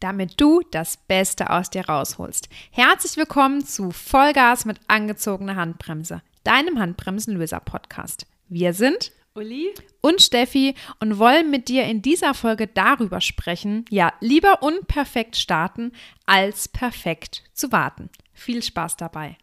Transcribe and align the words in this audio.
damit 0.00 0.40
du 0.40 0.60
das 0.70 0.96
Beste 0.96 1.50
aus 1.50 1.70
dir 1.70 1.88
rausholst. 1.88 2.48
Herzlich 2.70 3.16
willkommen 3.16 3.64
zu 3.64 3.90
Vollgas 3.90 4.64
mit 4.64 4.80
angezogener 4.88 5.56
Handbremse, 5.56 6.22
deinem 6.44 6.78
Handbremsenlöser-Podcast. 6.78 8.26
Wir 8.48 8.72
sind 8.72 9.12
Uli 9.34 9.74
und 10.00 10.22
Steffi 10.22 10.74
und 11.00 11.18
wollen 11.18 11.50
mit 11.50 11.68
dir 11.68 11.84
in 11.84 12.02
dieser 12.02 12.34
Folge 12.34 12.66
darüber 12.66 13.20
sprechen, 13.20 13.84
ja, 13.90 14.12
lieber 14.20 14.62
unperfekt 14.62 15.36
starten, 15.36 15.92
als 16.24 16.68
perfekt 16.68 17.42
zu 17.52 17.70
warten. 17.72 18.08
Viel 18.32 18.62
Spaß 18.62 18.96
dabei. 18.96 19.36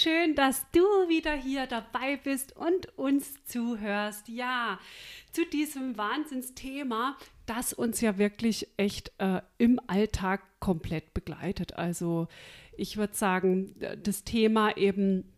Schön, 0.00 0.34
dass 0.34 0.64
du 0.72 0.80
wieder 1.08 1.34
hier 1.34 1.66
dabei 1.66 2.16
bist 2.16 2.56
und 2.56 2.96
uns 2.98 3.44
zuhörst. 3.44 4.28
Ja, 4.28 4.78
zu 5.30 5.44
diesem 5.44 5.98
Wahnsinnsthema, 5.98 7.18
das 7.44 7.72
uns 7.74 8.00
ja 8.00 8.16
wirklich 8.16 8.68
echt 8.78 9.12
äh, 9.18 9.42
im 9.58 9.78
Alltag 9.88 10.42
komplett 10.58 11.12
begleitet. 11.12 11.74
Also 11.74 12.28
ich 12.76 12.96
würde 12.96 13.14
sagen, 13.14 13.74
das 14.02 14.24
Thema 14.24 14.76
eben 14.76 15.30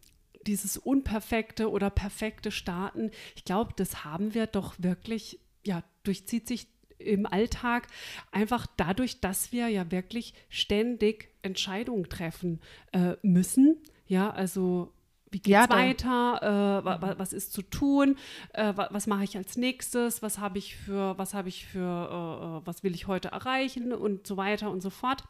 dieses 0.47 0.77
unperfekte 0.77 1.69
oder 1.71 1.91
perfekte 1.91 2.53
Starten, 2.53 3.11
ich 3.35 3.45
glaube, 3.45 3.73
das 3.77 4.05
haben 4.05 4.35
wir 4.35 4.47
doch 4.47 4.75
wirklich, 4.79 5.41
ja, 5.65 5.83
durchzieht 6.05 6.47
sich 6.47 6.69
im 6.99 7.27
Alltag 7.27 7.89
einfach 8.31 8.69
dadurch, 8.77 9.21
dass 9.21 9.51
wir 9.51 9.67
ja 9.69 9.91
wirklich 9.91 10.35
ständig 10.49 11.31
Entscheidungen 11.43 12.09
treffen 12.09 12.61
äh, 12.93 13.17
müssen 13.23 13.79
ja, 14.13 14.31
also 14.31 14.93
wie 15.31 15.39
geht 15.39 15.55
es 15.55 15.69
ja, 15.69 15.71
weiter? 15.71 16.83
Äh, 16.85 17.19
was 17.19 17.33
ist 17.33 17.55
zu 17.55 17.63
tun? 17.63 18.19
Äh, 18.53 18.75
was 18.77 19.07
mache 19.07 19.25
ich 19.25 19.39
als 19.39 19.57
nächstes? 19.57 20.21
Was 20.21 20.39
habe 20.39 20.59
ich 20.59 20.77
für, 20.77 21.17
was 21.17 21.33
habe 21.33 21.49
ich 21.49 21.65
für, 21.65 21.79
äh, 21.81 22.59
äh, 22.59 22.67
was 22.67 22.83
will 22.83 22.95
ich 22.95 23.07
heute 23.07 23.29
erreichen 23.29 23.95
und 23.95 24.27
so 24.27 24.37
weiter 24.37 24.71
und 24.71 24.83
so 24.83 24.91
fort. 24.91 25.25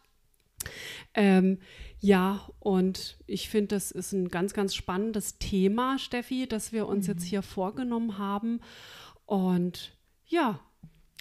Ähm, 1.14 1.60
ja, 2.00 2.48
und 2.58 3.18
ich 3.28 3.48
finde, 3.48 3.76
das 3.76 3.92
ist 3.92 4.12
ein 4.12 4.28
ganz, 4.28 4.52
ganz 4.52 4.74
spannendes 4.74 5.38
Thema, 5.38 6.00
Steffi, 6.00 6.48
das 6.48 6.72
wir 6.72 6.88
uns 6.88 7.06
mhm. 7.06 7.14
jetzt 7.14 7.24
hier 7.24 7.42
vorgenommen 7.42 8.18
haben. 8.18 8.60
Und 9.26 9.96
ja, 10.26 10.58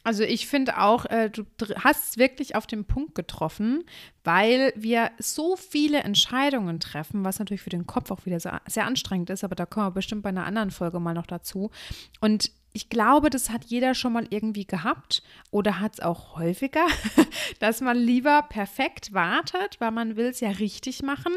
also 0.04 0.24
ich 0.24 0.48
finde 0.48 0.80
auch, 0.80 1.06
äh, 1.06 1.30
du 1.30 1.46
hast 1.76 2.10
es 2.10 2.18
wirklich 2.18 2.56
auf 2.56 2.66
den 2.66 2.86
Punkt 2.86 3.16
getroffen, 3.16 3.84
weil 4.24 4.74
wir 4.76 5.12
so 5.20 5.56
viele 5.56 6.00
Entscheidungen 6.00 6.80
treffen, 6.80 7.24
was 7.24 7.40
natürlich 7.40 7.62
für 7.62 7.70
den 7.70 7.86
Kopf 7.86 8.12
auch 8.12 8.26
wieder 8.26 8.40
sehr, 8.40 8.62
sehr 8.68 8.86
anstrengend 8.86 9.30
ist, 9.30 9.44
aber 9.44 9.56
da 9.56 9.66
kommen 9.66 9.88
wir 9.88 9.92
bestimmt 9.92 10.24
bei 10.24 10.30
einer 10.30 10.46
anderen 10.46 10.72
Folge 10.72 11.00
mal 11.00 11.14
noch 11.14 11.28
dazu. 11.28 11.72
Und 12.20 12.52
ich 12.74 12.90
glaube, 12.90 13.30
das 13.30 13.50
hat 13.50 13.66
jeder 13.66 13.94
schon 13.94 14.14
mal 14.14 14.26
irgendwie 14.30 14.66
gehabt 14.66 15.24
oder 15.52 15.80
hat 15.80 15.96
es 15.96 16.00
auch 16.00 16.38
häufiger, 16.38 16.86
dass 17.60 17.82
man 17.82 17.98
lieber 17.98 18.44
perfekt 18.44 19.14
wartet, 19.14 19.80
weil 19.80 19.92
man 19.92 20.16
will 20.16 20.28
es 20.28 20.40
ja 20.40 20.50
richtig 20.50 21.04
machen. 21.04 21.34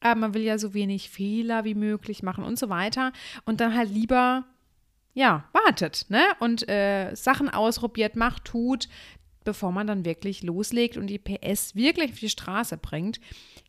Äh, 0.00 0.14
man 0.14 0.34
will 0.34 0.42
ja 0.42 0.58
so 0.58 0.74
wenig 0.74 1.08
Fehler 1.08 1.64
wie 1.64 1.74
möglich 1.74 2.22
machen 2.22 2.44
und 2.44 2.58
so 2.58 2.68
weiter. 2.68 3.12
Und 3.44 3.60
dann 3.60 3.74
halt 3.74 3.90
lieber 3.90 4.44
ja, 5.16 5.44
wartet, 5.52 6.04
ne? 6.10 6.22
Und 6.40 6.68
äh, 6.68 7.14
Sachen 7.14 7.48
ausprobiert, 7.48 8.16
macht, 8.16 8.44
tut, 8.44 8.86
bevor 9.44 9.72
man 9.72 9.86
dann 9.86 10.04
wirklich 10.04 10.42
loslegt 10.42 10.98
und 10.98 11.06
die 11.06 11.18
PS 11.18 11.74
wirklich 11.74 12.12
auf 12.12 12.18
die 12.18 12.28
Straße 12.28 12.76
bringt. 12.76 13.18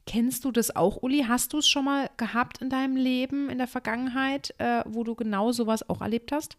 Kennst 0.06 0.44
du 0.44 0.52
das 0.52 0.76
auch, 0.76 1.02
Uli? 1.02 1.23
Hast 1.26 1.54
du 1.54 1.60
es 1.60 1.70
schon 1.70 1.86
mal 1.86 2.10
gehabt 2.17 2.61
in 2.61 2.70
deinem 2.70 2.98
Leben, 2.98 3.49
in 3.49 3.60
der 3.60 3.67
Vergangenheit, 3.67 4.54
äh, 4.58 4.83
wo 4.86 5.05
du 5.05 5.16
genau 5.16 5.54
sowas 5.54 5.89
auch 5.89 6.02
erlebt 6.02 6.33
hast? 6.33 6.58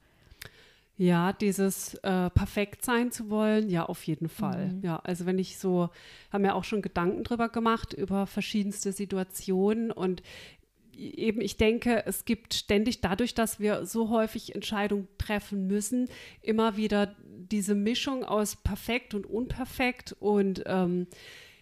Ja, 0.96 1.34
dieses 1.34 1.94
äh, 1.96 2.30
perfekt 2.30 2.82
sein 2.82 3.12
zu 3.12 3.28
wollen, 3.28 3.68
ja, 3.68 3.84
auf 3.84 4.02
jeden 4.04 4.28
Fall. 4.28 4.68
Mhm. 4.68 4.80
Ja, 4.82 4.96
also 5.04 5.26
wenn 5.26 5.38
ich 5.38 5.58
so, 5.58 5.90
haben 6.32 6.44
ja 6.46 6.54
auch 6.54 6.64
schon 6.64 6.80
Gedanken 6.80 7.24
drüber 7.24 7.50
gemacht, 7.50 7.92
über 7.92 8.26
verschiedenste 8.26 8.92
Situationen 8.92 9.92
und 9.92 10.22
eben, 10.98 11.40
ich 11.40 11.56
denke, 11.56 12.04
es 12.06 12.24
gibt 12.24 12.54
ständig 12.54 13.00
dadurch, 13.00 13.34
dass 13.34 13.60
wir 13.60 13.86
so 13.86 14.10
häufig 14.10 14.54
Entscheidungen 14.54 15.08
treffen 15.16 15.66
müssen, 15.66 16.08
immer 16.42 16.76
wieder 16.76 17.14
diese 17.26 17.74
Mischung 17.74 18.24
aus 18.24 18.56
perfekt 18.56 19.14
und 19.14 19.26
unperfekt 19.26 20.14
und 20.18 20.64
ähm, 20.66 21.06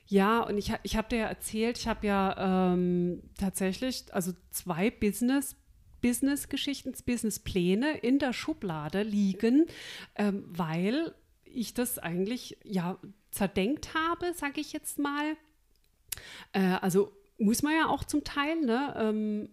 ja, 0.08 0.40
und 0.40 0.56
ich, 0.56 0.72
ich 0.84 0.96
habe 0.96 1.08
dir 1.08 1.18
ja 1.18 1.26
erzählt, 1.26 1.78
ich 1.78 1.88
habe 1.88 2.06
ja 2.06 2.72
ähm, 2.72 3.22
tatsächlich 3.38 4.04
also 4.12 4.32
zwei 4.50 4.90
Business 4.90 5.56
Business-Geschichten, 6.00 6.92
Business-Pläne 7.04 7.98
in 7.98 8.18
der 8.20 8.32
Schublade 8.32 9.02
liegen, 9.02 9.66
ähm, 10.14 10.44
weil 10.46 11.14
ich 11.44 11.74
das 11.74 11.98
eigentlich 11.98 12.58
ja 12.62 12.98
zerdenkt 13.30 13.94
habe, 13.94 14.32
sage 14.34 14.60
ich 14.60 14.72
jetzt 14.72 14.98
mal. 14.98 15.36
Äh, 16.52 16.76
also 16.80 17.12
muss 17.38 17.62
man 17.62 17.74
ja 17.74 17.88
auch 17.88 18.04
zum 18.04 18.24
Teil, 18.24 18.60
ne? 18.60 18.94
Ähm, 18.96 19.48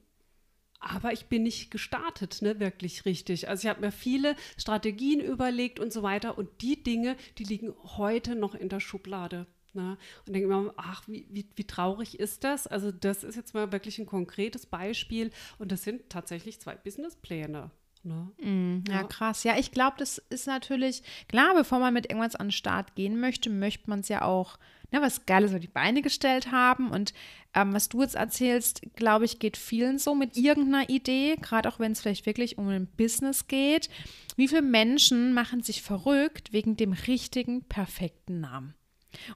aber 0.79 1.13
ich 1.13 1.27
bin 1.27 1.43
nicht 1.43 1.71
gestartet, 1.71 2.41
ne, 2.41 2.59
wirklich 2.59 3.05
richtig. 3.05 3.47
Also 3.47 3.63
ich 3.63 3.69
habe 3.69 3.81
mir 3.81 3.91
viele 3.91 4.35
Strategien 4.57 5.21
überlegt 5.21 5.79
und 5.79 5.93
so 5.93 6.03
weiter 6.03 6.37
und 6.37 6.49
die 6.61 6.83
Dinge, 6.83 7.15
die 7.37 7.45
liegen 7.45 7.73
heute 7.83 8.35
noch 8.35 8.53
in 8.53 8.67
der 8.67 8.81
Schublade. 8.81 9.47
Ne? 9.73 9.97
Und 10.27 10.33
denke 10.33 10.47
mir, 10.49 10.73
ach, 10.77 11.07
wie, 11.07 11.25
wie, 11.31 11.49
wie 11.55 11.63
traurig 11.63 12.19
ist 12.19 12.43
das? 12.43 12.67
Also 12.67 12.91
das 12.91 13.23
ist 13.23 13.35
jetzt 13.35 13.53
mal 13.53 13.71
wirklich 13.71 13.97
ein 13.97 14.05
konkretes 14.05 14.65
Beispiel 14.65 15.31
und 15.57 15.71
das 15.71 15.83
sind 15.83 16.09
tatsächlich 16.09 16.59
zwei 16.59 16.75
Businesspläne. 16.75 17.71
Ne? 18.03 18.31
Mm, 18.41 18.83
ja, 18.87 18.95
ja, 18.95 19.03
krass. 19.03 19.43
Ja, 19.43 19.57
ich 19.57 19.71
glaube, 19.71 19.95
das 19.97 20.17
ist 20.29 20.45
natürlich, 20.45 21.01
klar, 21.29 21.55
bevor 21.55 21.79
man 21.79 21.93
mit 21.93 22.07
irgendwas 22.07 22.35
an 22.35 22.47
den 22.47 22.51
Start 22.51 22.95
gehen 22.95 23.19
möchte, 23.19 23.49
möchte 23.49 23.89
man 23.89 24.01
es 24.01 24.09
ja 24.09 24.23
auch 24.23 24.59
ne, 24.93 25.01
was 25.01 25.25
Geiles 25.25 25.53
auf 25.53 25.59
die 25.59 25.67
Beine 25.67 26.01
gestellt 26.01 26.51
haben. 26.51 26.89
Und 26.89 27.13
ähm, 27.53 27.73
was 27.73 27.89
du 27.89 28.01
jetzt 28.01 28.15
erzählst, 28.15 28.81
glaube 28.95 29.25
ich, 29.25 29.39
geht 29.39 29.57
vielen 29.57 29.97
so 29.99 30.15
mit 30.15 30.37
irgendeiner 30.37 30.89
Idee, 30.89 31.35
gerade 31.41 31.67
auch 31.67 31.79
wenn 31.79 31.91
es 31.91 32.01
vielleicht 32.01 32.25
wirklich 32.25 32.57
um 32.57 32.69
ein 32.69 32.87
Business 32.87 33.47
geht. 33.47 33.89
Wie 34.37 34.47
viele 34.47 34.61
Menschen 34.61 35.33
machen 35.33 35.61
sich 35.63 35.81
verrückt 35.81 36.53
wegen 36.53 36.77
dem 36.77 36.93
richtigen, 36.93 37.63
perfekten 37.63 38.39
Namen? 38.39 38.75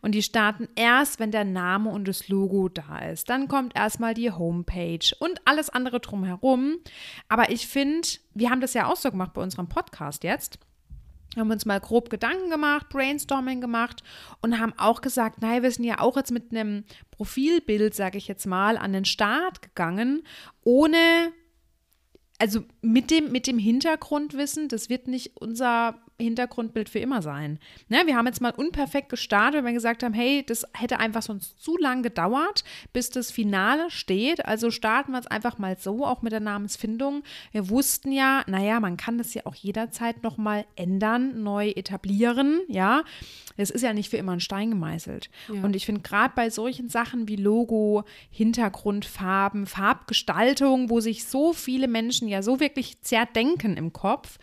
Und 0.02 0.14
die 0.14 0.24
starten 0.24 0.68
erst, 0.76 1.20
wenn 1.20 1.30
der 1.30 1.46
Name 1.46 1.92
und 1.92 2.08
das 2.08 2.30
Logo 2.30 2.68
da 2.68 2.98
ist. 3.00 3.30
Dann 3.30 3.48
kommt 3.48 3.76
erstmal 3.76 4.16
die 4.16 4.32
Homepage 4.32 5.16
und 5.20 5.40
alles 5.46 5.70
andere 5.70 6.00
drumherum. 6.00 6.78
Aber 7.30 7.52
ich 7.52 7.68
finde, 7.68 8.08
wir 8.34 8.50
haben 8.50 8.62
das 8.62 8.74
ja 8.74 8.88
auch 8.88 8.96
so 8.96 9.12
gemacht 9.12 9.34
bei 9.34 9.42
unserem 9.42 9.70
Podcast 9.70 10.24
jetzt 10.24 10.60
haben 11.40 11.52
uns 11.52 11.66
mal 11.66 11.80
grob 11.80 12.10
Gedanken 12.10 12.50
gemacht, 12.50 12.90
Brainstorming 12.90 13.62
gemacht 13.62 14.04
und 14.42 14.60
haben 14.60 14.74
auch 14.78 15.02
gesagt, 15.02 15.42
naja, 15.42 15.64
wir 15.64 15.72
sind 15.72 15.86
ja 15.86 16.00
auch 16.00 16.18
jetzt 16.18 16.32
mit 16.32 16.52
einem 16.52 16.84
Profilbild, 17.12 17.96
sage 17.96 18.18
ich 18.18 18.28
jetzt 18.28 18.46
mal, 18.46 18.78
an 18.78 18.94
den 18.94 19.06
Start 19.06 19.62
gegangen, 19.62 20.24
ohne, 20.64 21.32
also 22.40 22.64
mit 22.82 23.12
dem, 23.12 23.32
mit 23.32 23.48
dem 23.48 23.58
Hintergrundwissen, 23.58 24.68
das 24.68 24.90
wird 24.90 25.08
nicht 25.08 25.38
unser 25.38 26.00
Hintergrundbild 26.20 26.90
für 26.90 27.00
immer 27.00 27.22
sein. 27.22 27.60
Ne, 27.90 28.02
wir 28.06 28.16
haben 28.16 28.26
jetzt 28.26 28.42
mal 28.42 28.52
unperfekt 28.52 29.10
gestartet, 29.10 29.60
weil 29.60 29.68
wir 29.68 29.74
gesagt 29.74 30.04
haben, 30.04 30.14
hey, 30.14 30.44
das 30.46 30.66
hätte 30.74 31.00
einfach 31.00 31.22
sonst 31.22 31.62
zu 31.62 31.78
lang 31.78 32.02
gedauert, 32.04 32.64
bis 32.94 33.10
das 33.10 33.32
Finale 33.32 33.92
steht. 33.92 34.46
Also 34.46 34.72
starten 34.72 35.12
wir 35.12 35.20
es 35.20 35.28
einfach 35.28 35.58
mal 35.58 35.78
so, 35.78 36.06
auch 36.06 36.22
mit 36.22 36.32
der 36.32 36.40
Namensfindung. 36.40 37.24
Wir 37.52 37.70
wussten 37.70 38.12
ja, 38.12 38.44
naja, 38.48 38.80
man 38.80 38.98
kann 38.98 39.18
das 39.18 39.34
ja 39.34 39.46
auch 39.46 39.56
jederzeit 39.56 40.24
nochmal 40.24 40.66
ändern, 40.76 41.44
neu 41.44 41.70
etablieren, 41.70 42.62
ja. 42.68 43.04
Es 43.56 43.70
ist 43.72 43.82
ja 43.82 43.94
nicht 43.94 44.10
für 44.10 44.18
immer 44.18 44.34
ein 44.34 44.40
Stein 44.40 44.70
gemeißelt. 44.70 45.30
Ja. 45.52 45.64
Und 45.64 45.76
ich 45.76 45.86
finde 45.86 46.02
gerade 46.02 46.34
bei 46.36 46.50
solchen 46.50 46.90
Sachen 46.90 47.28
wie 47.28 47.36
Logo, 47.36 48.04
Hintergrundfarben, 48.30 49.66
Farbgestaltung, 49.66 50.90
wo 50.90 51.00
sich 51.00 51.26
so 51.26 51.54
viele 51.54 51.88
Menschen 51.88 52.28
ja 52.28 52.42
so 52.42 52.60
wirklich 52.60 53.02
zerdenken 53.02 53.78
im 53.78 53.94
Kopf, 53.94 54.38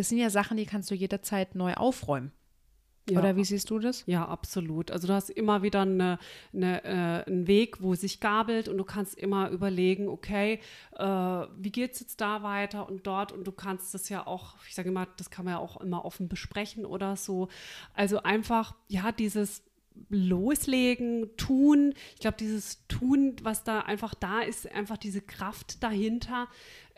das 0.00 0.08
sind 0.08 0.16
ja 0.16 0.30
Sachen, 0.30 0.56
die 0.56 0.64
kannst 0.64 0.90
du 0.90 0.94
jederzeit 0.94 1.54
neu 1.54 1.74
aufräumen. 1.74 2.32
Ja. 3.10 3.18
Oder 3.18 3.36
wie 3.36 3.44
siehst 3.44 3.68
du 3.68 3.78
das? 3.78 4.02
Ja, 4.06 4.26
absolut. 4.26 4.90
Also 4.90 5.06
du 5.06 5.12
hast 5.12 5.28
immer 5.28 5.62
wieder 5.62 5.82
eine, 5.82 6.18
eine, 6.54 6.84
äh, 6.84 7.30
einen 7.30 7.46
Weg, 7.46 7.82
wo 7.82 7.94
sich 7.94 8.18
gabelt 8.18 8.68
und 8.68 8.78
du 8.78 8.84
kannst 8.84 9.18
immer 9.18 9.50
überlegen, 9.50 10.08
okay, 10.08 10.60
äh, 10.96 11.04
wie 11.04 11.70
geht 11.70 11.92
es 11.92 12.00
jetzt 12.00 12.22
da 12.22 12.42
weiter 12.42 12.88
und 12.88 13.06
dort 13.06 13.32
und 13.32 13.46
du 13.46 13.52
kannst 13.52 13.92
das 13.92 14.08
ja 14.08 14.26
auch, 14.26 14.54
ich 14.66 14.74
sage 14.74 14.88
immer, 14.88 15.06
das 15.18 15.28
kann 15.28 15.44
man 15.44 15.52
ja 15.54 15.60
auch 15.60 15.82
immer 15.82 16.06
offen 16.06 16.28
besprechen 16.28 16.86
oder 16.86 17.14
so. 17.16 17.48
Also 17.92 18.22
einfach, 18.22 18.74
ja, 18.88 19.12
dieses 19.12 19.62
loslegen, 20.08 21.36
tun. 21.36 21.94
Ich 22.14 22.20
glaube, 22.20 22.36
dieses 22.38 22.86
Tun, 22.88 23.36
was 23.42 23.64
da 23.64 23.80
einfach 23.80 24.14
da 24.14 24.40
ist, 24.40 24.70
einfach 24.70 24.96
diese 24.96 25.20
Kraft 25.20 25.82
dahinter, 25.82 26.48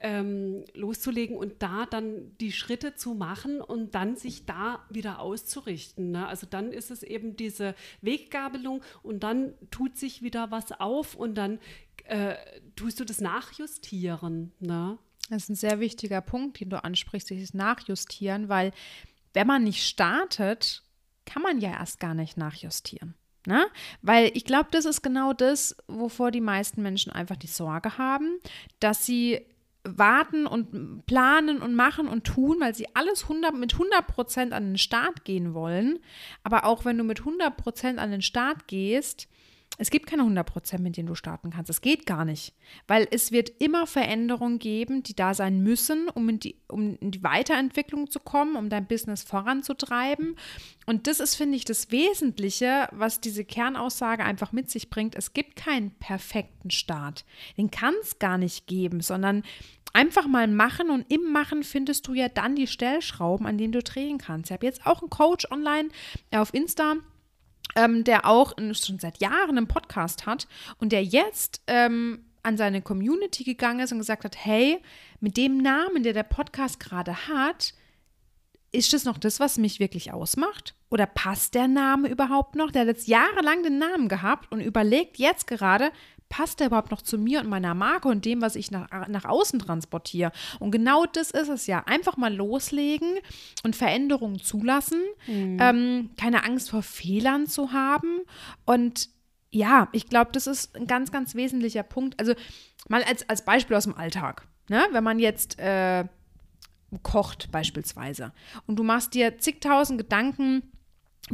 ähm, 0.02 0.64
loszulegen 0.74 1.36
und 1.36 1.62
da 1.62 1.86
dann 1.86 2.36
die 2.38 2.52
Schritte 2.52 2.94
zu 2.96 3.14
machen 3.14 3.60
und 3.60 3.94
dann 3.94 4.16
sich 4.16 4.44
da 4.46 4.84
wieder 4.90 5.20
auszurichten. 5.20 6.10
Ne? 6.10 6.26
Also 6.26 6.46
dann 6.48 6.72
ist 6.72 6.90
es 6.90 7.02
eben 7.02 7.36
diese 7.36 7.74
Weggabelung 8.00 8.82
und 9.02 9.22
dann 9.22 9.54
tut 9.70 9.96
sich 9.96 10.22
wieder 10.22 10.50
was 10.50 10.72
auf 10.72 11.14
und 11.14 11.36
dann 11.36 11.60
äh, 12.04 12.34
tust 12.74 12.98
du 12.98 13.04
das 13.04 13.20
nachjustieren. 13.20 14.52
Ne? 14.58 14.98
Das 15.30 15.44
ist 15.44 15.48
ein 15.50 15.54
sehr 15.54 15.78
wichtiger 15.78 16.20
Punkt, 16.20 16.60
den 16.60 16.68
du 16.68 16.82
ansprichst, 16.82 17.30
dieses 17.30 17.54
Nachjustieren, 17.54 18.48
weil 18.48 18.72
wenn 19.34 19.46
man 19.46 19.62
nicht 19.62 19.86
startet, 19.86 20.82
kann 21.26 21.42
man 21.42 21.60
ja 21.60 21.70
erst 21.70 22.00
gar 22.00 22.14
nicht 22.14 22.36
nachjustieren. 22.36 23.14
Ne? 23.46 23.66
Weil 24.02 24.30
ich 24.34 24.44
glaube, 24.44 24.68
das 24.70 24.84
ist 24.84 25.02
genau 25.02 25.32
das, 25.32 25.76
wovor 25.88 26.30
die 26.30 26.40
meisten 26.40 26.82
Menschen 26.82 27.12
einfach 27.12 27.36
die 27.36 27.48
Sorge 27.48 27.98
haben, 27.98 28.38
dass 28.78 29.04
sie 29.04 29.44
warten 29.84 30.46
und 30.46 31.06
planen 31.06 31.60
und 31.60 31.74
machen 31.74 32.06
und 32.06 32.24
tun, 32.24 32.58
weil 32.60 32.74
sie 32.74 32.86
alles 32.94 33.24
100, 33.24 33.54
mit 33.54 33.72
100 33.72 34.06
Prozent 34.06 34.52
an 34.52 34.64
den 34.64 34.78
Start 34.78 35.24
gehen 35.24 35.54
wollen. 35.54 35.98
Aber 36.44 36.64
auch 36.64 36.84
wenn 36.84 36.98
du 36.98 37.04
mit 37.04 37.20
100 37.20 37.56
Prozent 37.56 37.98
an 37.98 38.12
den 38.12 38.22
Start 38.22 38.68
gehst, 38.68 39.28
es 39.78 39.90
gibt 39.90 40.06
keine 40.06 40.22
100% 40.22 40.80
mit 40.80 40.96
denen 40.96 41.08
du 41.08 41.14
starten 41.14 41.50
kannst. 41.50 41.70
Es 41.70 41.80
geht 41.80 42.06
gar 42.06 42.24
nicht, 42.24 42.54
weil 42.86 43.08
es 43.10 43.32
wird 43.32 43.50
immer 43.58 43.86
Veränderungen 43.86 44.58
geben, 44.58 45.02
die 45.02 45.16
da 45.16 45.34
sein 45.34 45.62
müssen, 45.62 46.08
um 46.08 46.28
in, 46.28 46.40
die, 46.40 46.56
um 46.68 46.96
in 47.00 47.10
die 47.10 47.22
Weiterentwicklung 47.22 48.10
zu 48.10 48.20
kommen, 48.20 48.56
um 48.56 48.68
dein 48.68 48.86
Business 48.86 49.22
voranzutreiben. 49.22 50.36
Und 50.86 51.06
das 51.06 51.20
ist, 51.20 51.36
finde 51.36 51.56
ich, 51.56 51.64
das 51.64 51.90
Wesentliche, 51.90 52.88
was 52.92 53.20
diese 53.20 53.44
Kernaussage 53.44 54.24
einfach 54.24 54.52
mit 54.52 54.70
sich 54.70 54.90
bringt. 54.90 55.14
Es 55.14 55.32
gibt 55.32 55.56
keinen 55.56 55.90
perfekten 55.92 56.70
Start. 56.70 57.24
Den 57.56 57.70
kann 57.70 57.94
es 58.02 58.18
gar 58.18 58.38
nicht 58.38 58.66
geben, 58.66 59.00
sondern 59.00 59.42
einfach 59.94 60.26
mal 60.26 60.48
machen 60.48 60.90
und 60.90 61.10
im 61.12 61.32
Machen 61.32 61.62
findest 61.62 62.06
du 62.08 62.14
ja 62.14 62.28
dann 62.28 62.56
die 62.56 62.66
Stellschrauben, 62.66 63.46
an 63.46 63.58
denen 63.58 63.72
du 63.72 63.82
drehen 63.82 64.18
kannst. 64.18 64.50
Ich 64.50 64.54
habe 64.54 64.66
jetzt 64.66 64.86
auch 64.86 65.02
einen 65.02 65.10
Coach 65.10 65.50
online 65.50 65.88
auf 66.30 66.54
Insta 66.54 66.96
ähm, 67.76 68.04
der 68.04 68.26
auch 68.26 68.54
schon 68.72 68.98
seit 68.98 69.20
Jahren 69.20 69.56
einen 69.56 69.68
Podcast 69.68 70.26
hat 70.26 70.46
und 70.78 70.92
der 70.92 71.04
jetzt 71.04 71.62
ähm, 71.66 72.24
an 72.42 72.56
seine 72.56 72.82
Community 72.82 73.44
gegangen 73.44 73.80
ist 73.80 73.92
und 73.92 73.98
gesagt 73.98 74.24
hat, 74.24 74.36
hey, 74.44 74.82
mit 75.20 75.36
dem 75.36 75.58
Namen, 75.58 76.02
der 76.02 76.12
der 76.12 76.24
Podcast 76.24 76.80
gerade 76.80 77.28
hat, 77.28 77.74
ist 78.72 78.92
das 78.92 79.04
noch 79.04 79.18
das, 79.18 79.38
was 79.38 79.58
mich 79.58 79.80
wirklich 79.80 80.12
ausmacht? 80.12 80.74
Oder 80.90 81.06
passt 81.06 81.54
der 81.54 81.68
Name 81.68 82.08
überhaupt 82.08 82.56
noch? 82.56 82.70
Der 82.70 82.82
hat 82.82 82.88
jetzt 82.88 83.06
jahrelang 83.06 83.62
den 83.62 83.78
Namen 83.78 84.08
gehabt 84.08 84.50
und 84.50 84.60
überlegt 84.60 85.18
jetzt 85.18 85.46
gerade, 85.46 85.92
passt 86.32 86.60
der 86.60 86.68
überhaupt 86.68 86.90
noch 86.90 87.02
zu 87.02 87.18
mir 87.18 87.40
und 87.40 87.48
meiner 87.50 87.74
Marke 87.74 88.08
und 88.08 88.24
dem, 88.24 88.40
was 88.40 88.56
ich 88.56 88.70
nach, 88.70 89.06
nach 89.06 89.26
außen 89.26 89.58
transportiere? 89.58 90.32
Und 90.60 90.70
genau 90.70 91.04
das 91.04 91.30
ist 91.30 91.50
es 91.50 91.66
ja. 91.66 91.80
Einfach 91.84 92.16
mal 92.16 92.34
loslegen 92.34 93.18
und 93.64 93.76
Veränderungen 93.76 94.40
zulassen, 94.40 95.02
mhm. 95.26 95.58
ähm, 95.60 96.10
keine 96.16 96.44
Angst 96.44 96.70
vor 96.70 96.82
Fehlern 96.82 97.46
zu 97.46 97.72
haben. 97.72 98.20
Und 98.64 99.10
ja, 99.50 99.88
ich 99.92 100.08
glaube, 100.08 100.30
das 100.32 100.46
ist 100.46 100.74
ein 100.74 100.86
ganz, 100.86 101.12
ganz 101.12 101.34
wesentlicher 101.34 101.82
Punkt. 101.82 102.18
Also 102.18 102.32
mal 102.88 103.04
als, 103.04 103.28
als 103.28 103.44
Beispiel 103.44 103.76
aus 103.76 103.84
dem 103.84 103.94
Alltag. 103.94 104.48
Ne? 104.70 104.86
Wenn 104.90 105.04
man 105.04 105.18
jetzt 105.18 105.58
äh, 105.58 106.06
kocht 107.02 107.52
beispielsweise 107.52 108.32
und 108.66 108.76
du 108.76 108.84
machst 108.84 109.12
dir 109.12 109.36
zigtausend 109.36 109.98
Gedanken, 109.98 110.62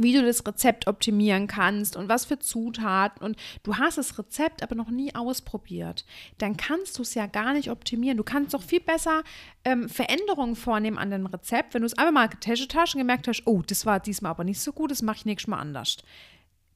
wie 0.01 0.13
du 0.13 0.23
das 0.23 0.45
Rezept 0.45 0.87
optimieren 0.87 1.47
kannst 1.47 1.95
und 1.95 2.07
was 2.07 2.25
für 2.25 2.39
Zutaten 2.39 3.23
und 3.23 3.35
du 3.63 3.75
hast 3.77 3.97
das 3.97 4.17
Rezept 4.17 4.63
aber 4.63 4.75
noch 4.75 4.89
nie 4.89 5.13
ausprobiert, 5.13 6.05
dann 6.37 6.57
kannst 6.57 6.97
du 6.97 7.01
es 7.01 7.13
ja 7.13 7.27
gar 7.27 7.53
nicht 7.53 7.69
optimieren. 7.69 8.17
Du 8.17 8.23
kannst 8.23 8.53
doch 8.53 8.63
viel 8.63 8.79
besser 8.79 9.23
ähm, 9.65 9.89
Veränderungen 9.89 10.55
vornehmen 10.55 10.97
an 10.97 11.11
dem 11.11 11.25
Rezept, 11.25 11.73
wenn 11.73 11.81
du 11.81 11.85
es 11.85 11.97
einmal 11.97 12.13
mal 12.13 12.29
getestet 12.29 12.73
hast 12.75 12.95
und 12.95 12.99
gemerkt 12.99 13.27
hast, 13.27 13.43
oh, 13.45 13.61
das 13.61 13.85
war 13.85 13.99
diesmal 13.99 14.31
aber 14.31 14.45
nicht 14.45 14.61
so 14.61 14.71
gut, 14.71 14.91
das 14.91 15.01
mache 15.01 15.17
ich 15.17 15.25
nächstes 15.25 15.47
Mal 15.47 15.59
anders. 15.59 15.97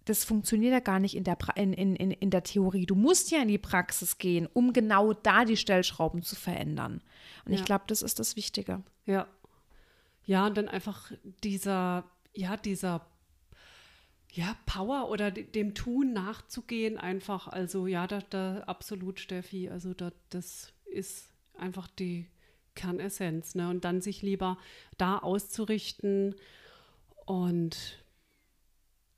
Das 0.06 0.26
funktioniert 0.26 0.74
ja 0.74 0.82
gar 0.82 1.00
nicht 1.00 1.16
in 1.16 1.24
der, 1.24 1.38
in, 1.56 1.72
in, 1.74 1.96
in 1.96 2.30
der 2.30 2.44
Theorie. 2.44 2.86
Du 2.86 2.96
musst 2.96 3.32
ja 3.32 3.42
in 3.42 3.48
die 3.48 3.58
Praxis 3.58 4.18
gehen, 4.18 4.50
um 4.52 4.74
genau 4.74 5.14
da 5.14 5.46
die 5.46 5.56
Stellschrauben 5.56 6.24
zu 6.24 6.36
verändern. 6.36 7.02
Und 7.46 7.54
ja. 7.54 7.60
ich 7.60 7.64
glaube, 7.64 7.86
das 7.88 8.02
ist 8.02 8.20
das 8.20 8.36
Wichtige. 8.36 8.84
Ja. 9.06 9.28
Ja, 10.26 10.48
und 10.48 10.58
dann 10.58 10.68
einfach 10.68 11.12
dieser 11.44 12.04
ja, 12.34 12.58
dieser 12.58 13.06
ja, 14.34 14.58
Power 14.66 15.10
oder 15.10 15.30
dem 15.30 15.76
Tun 15.76 16.12
nachzugehen, 16.12 16.98
einfach. 16.98 17.48
Also 17.48 17.86
ja, 17.86 18.08
da, 18.08 18.20
da 18.30 18.60
absolut, 18.62 19.20
Steffi. 19.20 19.70
Also 19.70 19.94
da, 19.94 20.12
das 20.32 20.74
ist 20.86 21.30
einfach 21.56 21.88
die 21.88 22.26
Kernessenz. 22.74 23.54
Ne? 23.54 23.70
Und 23.70 23.86
dann 23.86 24.02
sich 24.02 24.24
lieber 24.24 24.58
da 24.98 25.20
auszurichten 25.20 26.36
und 27.26 28.04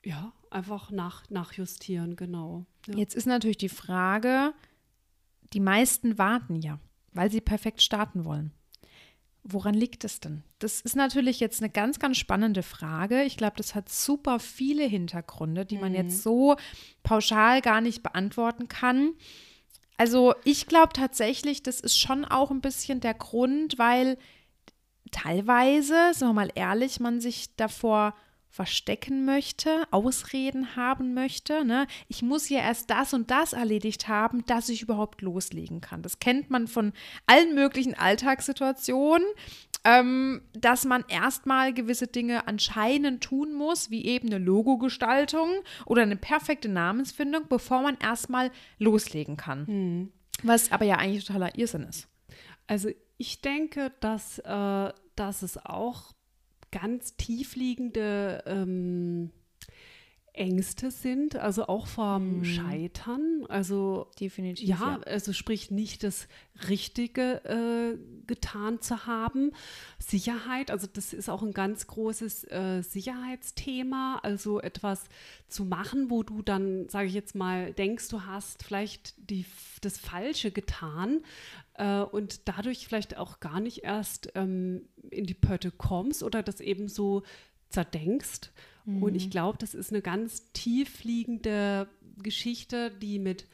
ja, 0.03 0.33
einfach 0.51 0.91
nach, 0.91 1.29
nachjustieren, 1.29 2.17
genau. 2.17 2.65
Ja. 2.87 2.97
Jetzt 2.97 3.15
ist 3.15 3.25
natürlich 3.25 3.57
die 3.57 3.69
Frage, 3.69 4.53
die 5.53 5.61
meisten 5.61 6.17
warten 6.17 6.57
ja, 6.57 6.79
weil 7.13 7.31
sie 7.31 7.41
perfekt 7.41 7.81
starten 7.81 8.25
wollen. 8.25 8.51
Woran 9.47 9.75
liegt 9.75 10.03
es 10.03 10.19
denn? 10.19 10.41
Das 10.57 10.81
ist 10.81 10.95
natürlich 10.95 11.39
jetzt 11.39 11.61
eine 11.61 11.69
ganz, 11.69 11.99
ganz 11.99 12.17
spannende 12.17 12.63
Frage. 12.63 13.23
Ich 13.23 13.37
glaube, 13.37 13.57
das 13.57 13.75
hat 13.75 13.89
super 13.89 14.39
viele 14.39 14.85
Hintergründe, 14.85 15.67
die 15.67 15.77
man 15.77 15.91
mhm. 15.91 15.97
jetzt 15.97 16.23
so 16.23 16.55
pauschal 17.03 17.61
gar 17.61 17.79
nicht 17.79 18.01
beantworten 18.01 18.67
kann. 18.67 19.13
Also 19.97 20.33
ich 20.45 20.65
glaube 20.65 20.93
tatsächlich, 20.93 21.61
das 21.61 21.79
ist 21.79 21.95
schon 21.95 22.25
auch 22.25 22.49
ein 22.49 22.61
bisschen 22.61 23.01
der 23.01 23.13
Grund, 23.13 23.77
weil 23.77 24.17
teilweise, 25.11 25.93
sagen 26.13 26.31
wir 26.31 26.33
mal 26.33 26.51
ehrlich, 26.55 26.99
man 26.99 27.21
sich 27.21 27.55
davor 27.55 28.15
verstecken 28.55 29.25
möchte, 29.25 29.85
Ausreden 29.91 30.77
haben 30.77 31.13
möchte. 31.13 31.65
Ne? 31.65 31.87
Ich 32.07 32.21
muss 32.21 32.47
ja 32.47 32.59
erst 32.59 32.89
das 32.89 33.13
und 33.13 33.29
das 33.29 33.51
erledigt 33.51 34.07
haben, 34.07 34.45
dass 34.45 34.69
ich 34.69 34.81
überhaupt 34.81 35.21
loslegen 35.21 35.81
kann. 35.81 36.01
Das 36.01 36.19
kennt 36.19 36.49
man 36.49 36.69
von 36.69 36.93
allen 37.27 37.53
möglichen 37.53 37.95
Alltagssituationen, 37.95 39.27
ähm, 39.83 40.41
dass 40.53 40.85
man 40.85 41.03
erstmal 41.09 41.73
gewisse 41.73 42.07
Dinge 42.07 42.47
anscheinend 42.47 43.21
tun 43.21 43.53
muss, 43.53 43.89
wie 43.89 44.05
eben 44.05 44.29
eine 44.29 44.37
Logogestaltung 44.37 45.49
oder 45.85 46.03
eine 46.03 46.15
perfekte 46.15 46.69
Namensfindung, 46.69 47.49
bevor 47.49 47.81
man 47.81 47.97
erstmal 47.97 48.51
loslegen 48.79 49.35
kann. 49.35 49.67
Hm. 49.67 50.11
Was 50.43 50.71
aber 50.71 50.85
ja 50.85 50.95
eigentlich 50.95 51.25
totaler 51.25 51.57
Irrsinn 51.57 51.83
ist. 51.83 52.07
Also 52.67 52.89
ich 53.17 53.41
denke, 53.41 53.91
dass, 53.99 54.39
äh, 54.39 54.93
dass 55.17 55.41
es 55.41 55.57
auch 55.57 56.14
ganz 56.71 57.15
tiefliegende 57.15 58.43
ähm, 58.45 59.31
Ängste 60.35 60.91
sind, 60.91 61.37
also 61.37 61.67
auch 61.67 61.87
vom 61.87 62.39
mhm. 62.39 62.45
Scheitern. 62.45 63.45
Also 63.47 64.07
definitiv. 64.19 64.67
Ja, 64.67 64.75
ja, 64.75 64.99
also 65.05 65.33
sprich 65.33 65.71
nicht 65.71 66.03
das 66.03 66.27
Richtige 66.67 67.41
äh, 67.45 67.97
getan 68.27 68.81
zu 68.81 69.05
haben. 69.05 69.51
Sicherheit, 69.99 70.71
also 70.71 70.87
das 70.91 71.13
ist 71.13 71.29
auch 71.29 71.41
ein 71.41 71.53
ganz 71.53 71.87
großes 71.87 72.45
äh, 72.51 72.81
Sicherheitsthema. 72.81 74.19
Also 74.23 74.59
etwas 74.59 75.05
zu 75.47 75.63
machen, 75.65 76.09
wo 76.09 76.23
du 76.23 76.41
dann, 76.41 76.89
sage 76.89 77.07
ich 77.07 77.13
jetzt 77.13 77.35
mal, 77.35 77.73
denkst, 77.73 78.09
du 78.09 78.23
hast 78.25 78.63
vielleicht 78.63 79.13
die, 79.29 79.45
das 79.81 79.97
Falsche 79.97 80.51
getan 80.51 81.21
äh, 81.77 82.01
und 82.01 82.47
dadurch 82.47 82.87
vielleicht 82.87 83.17
auch 83.17 83.39
gar 83.39 83.59
nicht 83.59 83.83
erst 83.83 84.31
ähm, 84.35 84.87
in 85.09 85.25
die 85.25 85.33
Pötte 85.33 85.71
kommst 85.71 86.23
oder 86.23 86.43
das 86.43 86.59
eben 86.59 86.87
so 86.87 87.23
zerdenkst. 87.69 88.51
Mhm. 88.85 89.03
Und 89.03 89.15
ich 89.15 89.27
mhm. 89.27 89.31
glaube, 89.31 89.57
das 89.57 89.73
ist 89.73 89.91
eine 89.91 90.01
ganz 90.01 90.51
tiefliegende 90.53 91.87
Geschichte, 92.21 92.91
die 92.91 93.19
mit 93.19 93.45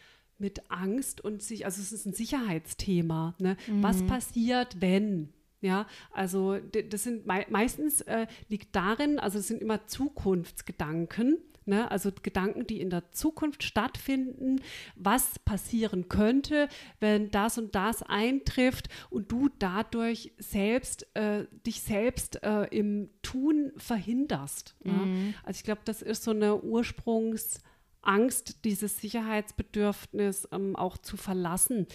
mit 0.41 0.71
Angst 0.71 1.21
und 1.21 1.43
sich, 1.43 1.65
also 1.65 1.79
es 1.81 1.91
ist 1.91 2.07
ein 2.07 2.13
Sicherheitsthema. 2.13 3.35
Ne? 3.37 3.57
Mhm. 3.67 3.83
Was 3.83 4.01
passiert, 4.03 4.81
wenn? 4.81 5.29
Ja, 5.61 5.85
also 6.11 6.57
das 6.57 7.03
sind 7.03 7.27
mei 7.27 7.45
meistens 7.51 8.01
äh, 8.01 8.25
liegt 8.49 8.75
darin, 8.75 9.19
also 9.19 9.37
es 9.37 9.47
sind 9.47 9.61
immer 9.61 9.85
Zukunftsgedanken, 9.85 11.37
Ne? 11.71 11.89
Also 11.89 12.11
Gedanken, 12.21 12.67
die 12.67 12.81
in 12.81 12.89
der 12.89 13.13
Zukunft 13.13 13.63
stattfinden, 13.63 14.59
was 14.97 15.39
passieren 15.39 16.09
könnte, 16.09 16.67
wenn 16.99 17.31
das 17.31 17.57
und 17.57 17.75
das 17.75 18.03
eintrifft 18.03 18.89
und 19.09 19.31
du 19.31 19.47
dadurch 19.57 20.33
selbst 20.37 21.07
äh, 21.15 21.45
dich 21.65 21.81
selbst 21.81 22.43
äh, 22.43 22.63
im 22.77 23.09
Tun 23.21 23.71
verhinderst. 23.77 24.75
Ne? 24.83 24.91
Mhm. 24.91 25.33
Also 25.43 25.59
ich 25.59 25.63
glaube, 25.63 25.79
das 25.85 26.01
ist 26.01 26.25
so 26.25 26.31
eine 26.31 26.61
Ursprungsangst, 26.61 28.65
dieses 28.65 28.97
Sicherheitsbedürfnis 28.97 30.49
ähm, 30.51 30.75
auch 30.75 30.97
zu 30.97 31.15
verlassen. 31.15 31.87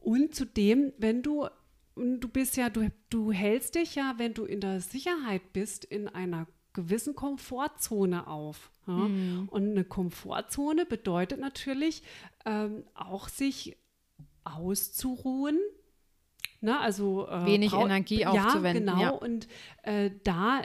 Und 0.00 0.34
zudem, 0.34 0.92
wenn 0.98 1.22
du 1.22 1.46
du 1.94 2.28
bist 2.28 2.56
ja, 2.56 2.70
du, 2.70 2.90
du 3.08 3.32
hältst 3.32 3.76
dich 3.76 3.94
ja, 3.94 4.14
wenn 4.18 4.34
du 4.34 4.44
in 4.44 4.60
der 4.60 4.80
Sicherheit 4.80 5.52
bist, 5.52 5.84
in 5.84 6.08
einer 6.08 6.48
gewissen 6.76 7.14
Komfortzone 7.16 8.28
auf. 8.28 8.70
Ja? 8.86 8.92
Mhm. 8.92 9.48
Und 9.50 9.70
eine 9.70 9.84
Komfortzone 9.84 10.86
bedeutet 10.86 11.40
natürlich 11.40 12.02
ähm, 12.44 12.84
auch 12.94 13.28
sich 13.28 13.76
auszuruhen. 14.44 15.58
Ne? 16.60 16.78
Also 16.78 17.26
äh, 17.28 17.46
wenig 17.46 17.72
Energie 17.72 18.20
ja, 18.20 18.30
aufzuwenden. 18.30 18.86
Genau. 18.86 19.00
Ja, 19.00 19.10
genau. 19.10 19.18
Und 19.18 19.48
äh, 19.82 20.10
da, 20.22 20.62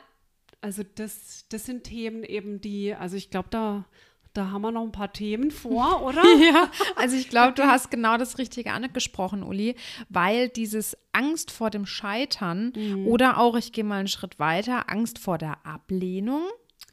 also 0.60 0.84
das, 0.96 1.48
das 1.50 1.65
sind 1.65 1.86
Themen 1.86 2.24
eben, 2.24 2.62
die, 2.62 2.94
also 2.94 3.15
ich 3.18 3.32
glaube, 3.32 3.48
da 3.50 3.86
da 4.34 4.52
haben 4.52 4.62
wir 4.62 4.72
noch 4.72 4.84
ein 4.84 4.92
paar 4.92 5.12
Themen 5.12 5.52
vor, 5.52 6.02
oder? 6.06 6.24
ja, 6.24 6.70
also 6.96 7.16
ich 7.16 7.30
glaube, 7.30 7.54
du 7.54 7.64
hast 7.64 7.92
genau 7.92 8.18
das 8.18 8.38
Richtige 8.38 8.72
angesprochen, 8.72 9.44
Uli, 9.44 9.76
weil 10.10 10.50
dieses 10.50 10.98
Angst 11.12 11.52
vor 11.52 11.70
dem 11.70 11.86
Scheitern 11.86 12.74
mhm. 12.76 13.08
oder 13.08 13.38
auch, 13.38 13.56
ich 13.56 13.72
gehe 13.72 13.84
mal 13.84 14.00
einen 14.00 14.08
Schritt 14.08 14.40
weiter, 14.40 14.90
Angst 14.90 15.20
vor 15.20 15.38
der 15.38 15.66
Ablehnung, 15.66 16.44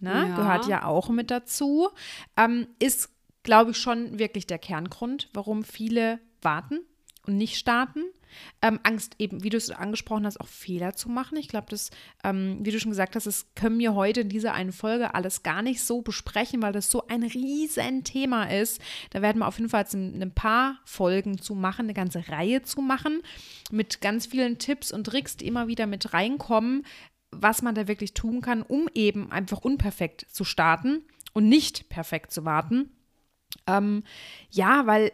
ne, 0.00 0.28
ja. 0.28 0.36
gehört 0.36 0.66
ja 0.66 0.84
auch 0.84 1.08
mit 1.08 1.30
dazu, 1.30 1.88
ähm, 2.36 2.66
ist, 2.78 3.10
glaube 3.42 3.72
ich, 3.72 3.78
schon 3.78 4.18
wirklich 4.18 4.46
der 4.46 4.58
Kerngrund, 4.58 5.28
warum 5.32 5.64
viele 5.64 6.20
warten 6.42 6.80
und 7.28 7.36
nicht 7.36 7.56
starten. 7.56 8.02
Ähm, 8.62 8.80
Angst 8.82 9.14
eben, 9.18 9.42
wie 9.42 9.50
du 9.50 9.56
es 9.56 9.70
angesprochen 9.70 10.26
hast, 10.26 10.40
auch 10.40 10.48
Fehler 10.48 10.94
zu 10.94 11.08
machen. 11.08 11.36
Ich 11.36 11.48
glaube, 11.48 11.66
das, 11.70 11.90
ähm, 12.24 12.58
wie 12.62 12.70
du 12.70 12.80
schon 12.80 12.90
gesagt 12.90 13.16
hast, 13.16 13.26
das 13.26 13.46
können 13.54 13.78
wir 13.78 13.94
heute 13.94 14.22
in 14.22 14.28
dieser 14.28 14.54
einen 14.54 14.72
Folge 14.72 15.14
alles 15.14 15.42
gar 15.42 15.62
nicht 15.62 15.82
so 15.82 16.02
besprechen, 16.02 16.62
weil 16.62 16.72
das 16.72 16.90
so 16.90 17.06
ein 17.06 17.22
riesen 17.22 18.04
Thema 18.04 18.44
ist. 18.44 18.80
Da 19.10 19.22
werden 19.22 19.38
wir 19.38 19.46
auf 19.46 19.58
jeden 19.58 19.70
Fall 19.70 19.82
jetzt 19.82 19.94
ein, 19.94 20.22
ein 20.22 20.34
paar 20.34 20.78
Folgen 20.84 21.38
zu 21.38 21.54
machen, 21.54 21.86
eine 21.86 21.94
ganze 21.94 22.28
Reihe 22.28 22.62
zu 22.62 22.80
machen, 22.80 23.22
mit 23.70 24.00
ganz 24.00 24.26
vielen 24.26 24.58
Tipps 24.58 24.92
und 24.92 25.04
Tricks, 25.04 25.36
die 25.36 25.46
immer 25.46 25.68
wieder 25.68 25.86
mit 25.86 26.12
reinkommen, 26.12 26.84
was 27.30 27.62
man 27.62 27.74
da 27.74 27.88
wirklich 27.88 28.14
tun 28.14 28.40
kann, 28.40 28.62
um 28.62 28.88
eben 28.94 29.30
einfach 29.30 29.58
unperfekt 29.58 30.26
zu 30.30 30.44
starten 30.44 31.04
und 31.34 31.48
nicht 31.48 31.88
perfekt 31.88 32.32
zu 32.32 32.44
warten. 32.44 32.90
Ähm, 33.66 34.02
ja, 34.50 34.86
weil 34.86 35.12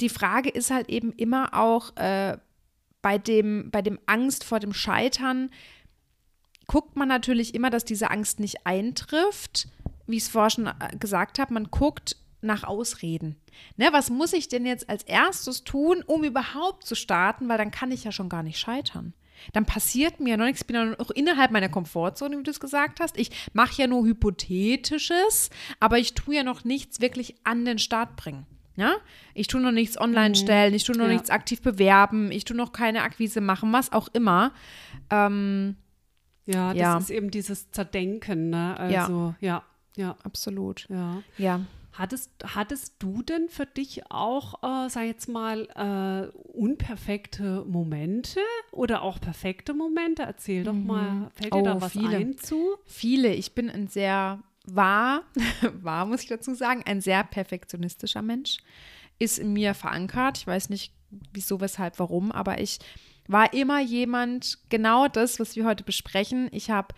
die 0.00 0.08
Frage 0.08 0.48
ist 0.50 0.70
halt 0.70 0.88
eben 0.88 1.12
immer 1.12 1.54
auch 1.54 1.96
äh, 1.96 2.38
bei, 3.02 3.18
dem, 3.18 3.70
bei 3.70 3.82
dem 3.82 3.98
Angst 4.06 4.44
vor 4.44 4.60
dem 4.60 4.72
Scheitern, 4.72 5.50
guckt 6.66 6.96
man 6.96 7.08
natürlich 7.08 7.54
immer, 7.54 7.70
dass 7.70 7.84
diese 7.84 8.10
Angst 8.10 8.40
nicht 8.40 8.66
eintrifft. 8.66 9.68
Wie 10.06 10.16
ich 10.16 10.24
es 10.24 10.28
vorher 10.28 10.50
schon 10.50 10.66
äh, 10.66 10.96
gesagt 10.98 11.38
habe, 11.38 11.54
man 11.54 11.70
guckt 11.70 12.16
nach 12.40 12.64
Ausreden. 12.64 13.36
Ne, 13.76 13.88
was 13.90 14.10
muss 14.10 14.32
ich 14.32 14.48
denn 14.48 14.64
jetzt 14.64 14.88
als 14.88 15.02
erstes 15.02 15.64
tun, 15.64 16.04
um 16.06 16.22
überhaupt 16.22 16.86
zu 16.86 16.94
starten? 16.94 17.48
Weil 17.48 17.58
dann 17.58 17.72
kann 17.72 17.90
ich 17.90 18.04
ja 18.04 18.12
schon 18.12 18.28
gar 18.28 18.42
nicht 18.42 18.58
scheitern. 18.58 19.14
Dann 19.52 19.66
passiert 19.66 20.20
mir 20.20 20.30
ja 20.30 20.36
noch 20.36 20.46
nichts. 20.46 20.62
Ich 20.62 20.66
bin 20.66 20.76
ja 20.76 20.84
noch 20.84 21.10
innerhalb 21.10 21.50
meiner 21.50 21.68
Komfortzone, 21.68 22.38
wie 22.38 22.42
du 22.42 22.50
es 22.50 22.60
gesagt 22.60 23.00
hast. 23.00 23.18
Ich 23.18 23.30
mache 23.52 23.80
ja 23.80 23.86
nur 23.86 24.04
Hypothetisches, 24.04 25.50
aber 25.80 25.98
ich 25.98 26.14
tue 26.14 26.36
ja 26.36 26.42
noch 26.42 26.64
nichts 26.64 27.00
wirklich 27.00 27.34
an 27.44 27.64
den 27.64 27.78
Start 27.78 28.16
bringen. 28.16 28.46
Ja? 28.78 28.94
Ich 29.34 29.48
tue 29.48 29.60
noch 29.60 29.72
nichts 29.72 30.00
online 30.00 30.30
mhm. 30.30 30.34
stellen, 30.36 30.72
ich 30.72 30.84
tue 30.84 30.96
noch 30.96 31.06
ja. 31.06 31.12
nichts 31.12 31.30
aktiv 31.30 31.60
bewerben, 31.60 32.30
ich 32.30 32.44
tue 32.44 32.56
noch 32.56 32.72
keine 32.72 33.02
Akquise 33.02 33.40
machen, 33.40 33.72
was 33.72 33.92
auch 33.92 34.08
immer. 34.12 34.52
Ähm, 35.10 35.74
ja, 36.46 36.72
das 36.72 36.80
ja. 36.80 36.98
ist 36.98 37.10
eben 37.10 37.30
dieses 37.32 37.72
Zerdenken, 37.72 38.50
ne? 38.50 38.76
Also, 38.78 39.34
ja, 39.40 39.62
ja. 39.96 40.04
ja. 40.04 40.16
Absolut. 40.22 40.86
Ja. 40.88 41.22
ja. 41.38 41.60
Hattest, 41.92 42.30
hattest 42.54 42.94
du 43.00 43.22
denn 43.22 43.48
für 43.48 43.66
dich 43.66 44.08
auch, 44.12 44.62
äh, 44.62 44.88
sag 44.88 45.06
jetzt 45.06 45.28
mal, 45.28 45.64
äh, 45.74 46.38
unperfekte 46.52 47.64
Momente 47.66 48.38
oder 48.70 49.02
auch 49.02 49.20
perfekte 49.20 49.74
Momente? 49.74 50.22
Erzähl 50.22 50.62
doch 50.62 50.72
mhm. 50.72 50.86
mal, 50.86 51.30
fällt 51.34 51.52
dir 51.52 51.58
oh, 51.58 51.64
da 51.64 51.80
was 51.80 51.92
viele. 51.92 52.16
ein 52.16 52.38
zu? 52.38 52.76
Viele. 52.84 53.34
Ich 53.34 53.56
bin 53.56 53.68
ein 53.68 53.88
sehr 53.88 54.38
war, 54.74 55.22
war, 55.82 56.06
muss 56.06 56.22
ich 56.22 56.28
dazu 56.28 56.54
sagen, 56.54 56.82
ein 56.86 57.00
sehr 57.00 57.24
perfektionistischer 57.24 58.22
Mensch, 58.22 58.58
ist 59.18 59.38
in 59.38 59.52
mir 59.52 59.74
verankert. 59.74 60.38
Ich 60.38 60.46
weiß 60.46 60.70
nicht, 60.70 60.92
wieso, 61.32 61.60
weshalb, 61.60 61.98
warum, 61.98 62.30
aber 62.32 62.60
ich 62.60 62.78
war 63.26 63.52
immer 63.52 63.80
jemand, 63.80 64.58
genau 64.68 65.08
das, 65.08 65.38
was 65.38 65.56
wir 65.56 65.64
heute 65.64 65.84
besprechen. 65.84 66.48
Ich 66.52 66.70
habe 66.70 66.94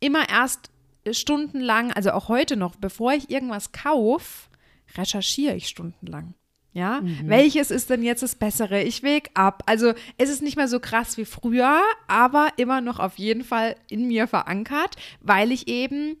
immer 0.00 0.28
erst 0.28 0.70
stundenlang, 1.10 1.92
also 1.92 2.10
auch 2.12 2.28
heute 2.28 2.56
noch, 2.56 2.76
bevor 2.76 3.12
ich 3.12 3.30
irgendwas 3.30 3.72
kaufe, 3.72 4.48
recherchiere 4.96 5.54
ich 5.54 5.68
stundenlang. 5.68 6.34
Ja, 6.72 7.00
mhm. 7.00 7.22
welches 7.24 7.72
ist 7.72 7.90
denn 7.90 8.02
jetzt 8.02 8.22
das 8.22 8.36
Bessere? 8.36 8.82
Ich 8.82 9.02
wege 9.02 9.30
ab. 9.34 9.64
Also 9.66 9.92
es 10.18 10.30
ist 10.30 10.40
nicht 10.40 10.56
mehr 10.56 10.68
so 10.68 10.78
krass 10.78 11.16
wie 11.16 11.24
früher, 11.24 11.80
aber 12.06 12.50
immer 12.58 12.80
noch 12.80 13.00
auf 13.00 13.18
jeden 13.18 13.42
Fall 13.42 13.74
in 13.88 14.06
mir 14.06 14.28
verankert, 14.28 14.94
weil 15.20 15.50
ich 15.50 15.66
eben 15.66 16.16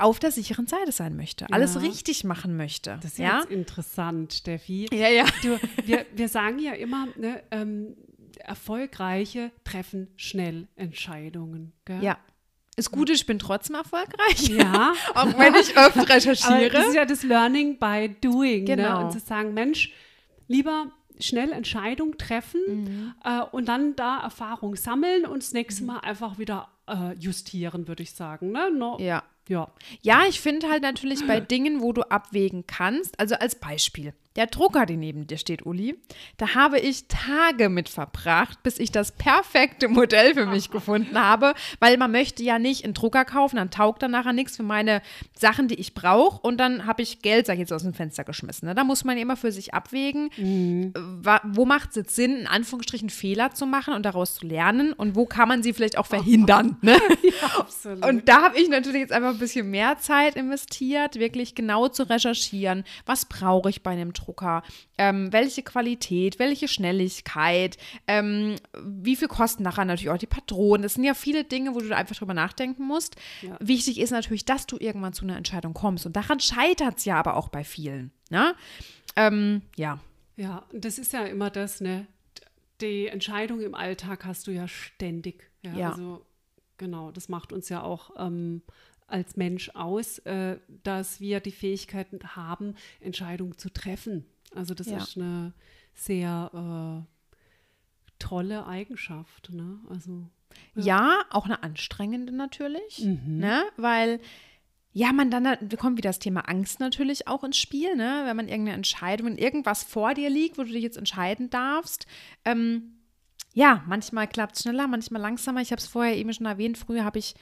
auf 0.00 0.18
der 0.18 0.30
sicheren 0.30 0.66
Seite 0.66 0.92
sein 0.92 1.16
möchte, 1.16 1.44
ja. 1.44 1.54
alles 1.54 1.80
richtig 1.80 2.24
machen 2.24 2.56
möchte. 2.56 2.98
Das 3.02 3.12
ist 3.12 3.18
ja? 3.18 3.40
jetzt 3.40 3.50
interessant, 3.50 4.32
Steffi. 4.32 4.88
Ja, 4.92 5.08
ja. 5.08 5.24
Du, 5.42 5.58
wir, 5.84 6.06
wir 6.14 6.28
sagen 6.28 6.58
ja 6.58 6.72
immer, 6.72 7.08
ne, 7.16 7.42
ähm, 7.50 7.96
Erfolgreiche 8.38 9.50
treffen 9.64 10.08
schnell 10.16 10.68
Entscheidungen. 10.76 11.72
Gell? 11.84 12.02
Ja. 12.02 12.18
Das 12.76 12.90
Gute, 12.90 13.12
ich 13.12 13.26
bin 13.26 13.38
trotzdem 13.38 13.76
erfolgreich. 13.76 14.48
Ja. 14.48 14.94
auch 15.14 15.38
wenn 15.38 15.54
ich 15.54 15.76
oft 15.76 15.96
recherchiere. 16.08 16.54
Aber 16.54 16.68
das 16.70 16.88
ist 16.88 16.94
ja 16.94 17.04
das 17.04 17.22
Learning 17.22 17.78
by 17.78 18.16
Doing. 18.20 18.64
Ne? 18.64 18.76
Genau. 18.76 18.98
Ne? 18.98 19.04
Und 19.04 19.12
zu 19.12 19.20
sagen, 19.20 19.52
Mensch, 19.52 19.92
lieber 20.48 20.86
schnell 21.18 21.52
Entscheidung 21.52 22.16
treffen 22.16 22.60
mhm. 22.66 23.14
äh, 23.24 23.42
und 23.52 23.68
dann 23.68 23.94
da 23.96 24.20
Erfahrung 24.20 24.76
sammeln 24.76 25.26
und 25.26 25.42
das 25.42 25.52
nächste 25.52 25.82
mhm. 25.82 25.88
Mal 25.88 25.98
einfach 25.98 26.38
wieder 26.38 26.68
äh, 26.88 27.14
justieren, 27.18 27.86
würde 27.88 28.02
ich 28.02 28.12
sagen. 28.12 28.52
Ne? 28.52 28.70
No, 28.70 28.98
ja. 28.98 29.22
Ja. 29.48 29.72
Ja, 30.02 30.24
ich 30.28 30.40
finde 30.40 30.68
halt 30.68 30.82
natürlich 30.82 31.26
bei 31.26 31.40
Dingen, 31.40 31.80
wo 31.80 31.92
du 31.92 32.02
abwägen 32.10 32.66
kannst, 32.66 33.18
also 33.18 33.34
als 33.34 33.56
Beispiel, 33.56 34.14
der 34.36 34.46
Drucker, 34.46 34.86
der 34.86 34.96
neben 34.96 35.26
dir 35.26 35.38
steht, 35.38 35.66
Uli, 35.66 35.96
da 36.36 36.54
habe 36.54 36.78
ich 36.78 37.08
Tage 37.08 37.68
mit 37.68 37.88
verbracht, 37.88 38.62
bis 38.62 38.78
ich 38.78 38.92
das 38.92 39.12
perfekte 39.12 39.88
Modell 39.88 40.34
für 40.34 40.46
mich 40.46 40.70
gefunden 40.70 41.18
habe, 41.18 41.54
weil 41.80 41.96
man 41.96 42.12
möchte 42.12 42.42
ja 42.42 42.58
nicht 42.58 42.84
einen 42.84 42.94
Drucker 42.94 43.24
kaufen, 43.24 43.56
dann 43.56 43.70
taugt 43.70 44.02
dann 44.02 44.12
nachher 44.12 44.32
nichts 44.32 44.56
für 44.56 44.62
meine 44.62 45.02
Sachen, 45.36 45.66
die 45.66 45.74
ich 45.74 45.94
brauche 45.94 46.40
und 46.46 46.58
dann 46.58 46.86
habe 46.86 47.02
ich 47.02 47.22
Geld, 47.22 47.46
sag 47.46 47.54
ich 47.54 47.60
jetzt, 47.60 47.72
aus 47.72 47.82
dem 47.82 47.94
Fenster 47.94 48.22
geschmissen. 48.22 48.68
Ne? 48.68 48.74
Da 48.74 48.84
muss 48.84 49.02
man 49.04 49.18
immer 49.18 49.36
für 49.36 49.50
sich 49.50 49.74
abwägen, 49.74 50.30
mhm. 50.36 50.94
wo 51.44 51.64
macht 51.64 51.90
es 51.90 51.96
jetzt 51.96 52.14
Sinn, 52.14 52.36
in 52.36 52.46
Anführungsstrichen 52.46 53.10
Fehler 53.10 53.52
zu 53.52 53.66
machen 53.66 53.94
und 53.94 54.04
daraus 54.04 54.36
zu 54.36 54.46
lernen 54.46 54.92
und 54.92 55.16
wo 55.16 55.26
kann 55.26 55.48
man 55.48 55.62
sie 55.62 55.72
vielleicht 55.72 55.98
auch 55.98 56.06
verhindern. 56.06 56.76
Ne? 56.82 56.96
ja, 57.22 57.58
absolut. 57.58 58.04
Und 58.06 58.28
da 58.28 58.42
habe 58.42 58.58
ich 58.58 58.68
natürlich 58.68 59.00
jetzt 59.00 59.12
einfach 59.12 59.30
ein 59.30 59.38
bisschen 59.38 59.70
mehr 59.70 59.98
Zeit 59.98 60.34
investiert, 60.36 61.16
wirklich 61.16 61.54
genau 61.54 61.88
zu 61.88 62.08
recherchieren, 62.08 62.84
was 63.04 63.26
brauche 63.26 63.68
ich 63.68 63.82
bei 63.82 63.90
einem 63.90 64.12
Drucker, 64.12 64.19
ähm, 64.98 65.32
welche 65.32 65.62
Qualität, 65.62 66.38
welche 66.38 66.68
Schnelligkeit, 66.68 67.76
ähm, 68.06 68.56
wie 68.82 69.16
viel 69.16 69.28
kosten 69.28 69.62
nachher 69.62 69.84
natürlich 69.84 70.10
auch 70.10 70.18
die 70.18 70.26
Patronen. 70.26 70.82
Das 70.82 70.94
sind 70.94 71.04
ja 71.04 71.14
viele 71.14 71.44
Dinge, 71.44 71.74
wo 71.74 71.80
du 71.80 71.94
einfach 71.94 72.16
drüber 72.16 72.34
nachdenken 72.34 72.84
musst. 72.84 73.16
Ja. 73.42 73.56
Wichtig 73.60 74.00
ist 74.00 74.10
natürlich, 74.10 74.44
dass 74.44 74.66
du 74.66 74.76
irgendwann 74.78 75.12
zu 75.12 75.24
einer 75.24 75.36
Entscheidung 75.36 75.74
kommst. 75.74 76.06
Und 76.06 76.16
daran 76.16 76.40
scheitert 76.40 76.98
es 76.98 77.04
ja 77.04 77.18
aber 77.18 77.36
auch 77.36 77.48
bei 77.48 77.64
vielen. 77.64 78.10
Ne? 78.30 78.54
Ähm, 79.16 79.62
ja. 79.76 80.00
Ja, 80.36 80.64
das 80.72 80.98
ist 80.98 81.12
ja 81.12 81.24
immer 81.24 81.50
das, 81.50 81.80
ne? 81.80 82.06
Die 82.80 83.08
Entscheidung 83.08 83.60
im 83.60 83.74
Alltag 83.74 84.24
hast 84.24 84.46
du 84.46 84.52
ja 84.52 84.66
ständig. 84.66 85.50
Ja, 85.62 85.74
ja. 85.74 85.90
Also 85.90 86.24
genau, 86.78 87.10
das 87.10 87.28
macht 87.28 87.52
uns 87.52 87.68
ja 87.68 87.82
auch 87.82 88.12
ähm, 88.18 88.62
als 89.10 89.36
Mensch 89.36 89.70
aus, 89.74 90.18
äh, 90.20 90.58
dass 90.82 91.20
wir 91.20 91.40
die 91.40 91.52
Fähigkeiten 91.52 92.18
haben, 92.36 92.74
Entscheidungen 93.00 93.58
zu 93.58 93.70
treffen. 93.70 94.24
Also 94.54 94.74
das 94.74 94.88
ja. 94.88 94.98
ist 94.98 95.16
eine 95.16 95.52
sehr 95.94 97.06
äh, 97.06 97.20
tolle 98.18 98.66
Eigenschaft. 98.66 99.50
Ne? 99.52 99.78
Also, 99.88 100.28
ja. 100.74 100.84
ja. 100.84 101.24
auch 101.30 101.44
eine 101.44 101.62
anstrengende 101.62 102.32
natürlich, 102.32 103.00
mhm. 103.00 103.38
ne? 103.38 103.64
weil 103.76 104.20
ja, 104.92 105.12
man 105.12 105.30
dann, 105.30 105.44
da 105.44 105.76
kommt 105.76 105.98
wieder 105.98 106.08
das 106.08 106.18
Thema 106.18 106.48
Angst 106.48 106.80
natürlich 106.80 107.28
auch 107.28 107.44
ins 107.44 107.58
Spiel, 107.58 107.94
ne? 107.94 108.22
wenn 108.24 108.36
man 108.36 108.48
irgendeine 108.48 108.76
Entscheidung, 108.76 109.28
wenn 109.28 109.38
irgendwas 109.38 109.84
vor 109.84 110.14
dir 110.14 110.30
liegt, 110.30 110.58
wo 110.58 110.62
du 110.62 110.72
dich 110.72 110.82
jetzt 110.82 110.96
entscheiden 110.96 111.48
darfst. 111.48 112.06
Ähm, 112.44 112.96
ja, 113.52 113.84
manchmal 113.86 114.26
klappt 114.26 114.56
es 114.56 114.62
schneller, 114.62 114.88
manchmal 114.88 115.22
langsamer. 115.22 115.60
Ich 115.60 115.70
habe 115.70 115.80
es 115.80 115.86
vorher 115.86 116.16
eben 116.16 116.32
schon 116.32 116.46
erwähnt, 116.46 116.76
früher 116.78 117.04
habe 117.04 117.18
ich 117.18 117.34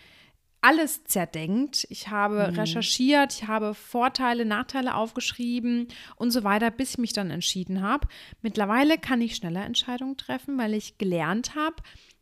alles 0.61 1.05
zerdenkt. 1.05 1.87
Ich 1.91 2.09
habe 2.09 2.49
mhm. 2.51 2.59
recherchiert, 2.59 3.33
ich 3.33 3.47
habe 3.47 3.75
Vorteile, 3.75 4.45
Nachteile 4.45 4.95
aufgeschrieben 4.95 5.89
und 6.17 6.31
so 6.31 6.45
weiter, 6.45 6.71
bis 6.71 6.93
ich 6.93 6.99
mich 6.99 7.13
dann 7.13 7.31
entschieden 7.31 7.83
habe. 7.83 8.09
Mittlerweile 8.43 8.99
kann 8.99 9.21
ich 9.21 9.37
schneller 9.37 9.65
Entscheidungen 9.65 10.17
treffen, 10.17 10.59
weil 10.59 10.75
ich 10.75 10.99
gelernt 10.99 11.55
habe, 11.55 11.77